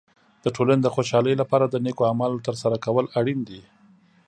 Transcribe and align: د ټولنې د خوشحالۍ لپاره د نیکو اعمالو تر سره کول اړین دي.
د 0.43 0.45
ټولنې 0.55 0.81
د 0.83 0.87
خوشحالۍ 0.95 1.33
لپاره 1.41 1.65
د 1.67 1.75
نیکو 1.85 2.01
اعمالو 2.09 2.43
تر 2.47 2.55
سره 2.61 2.75
کول 2.85 3.05
اړین 3.19 3.39
دي. 3.49 3.61